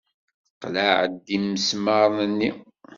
[0.49, 2.49] Teqleɛ-d imesmaṛen-nni.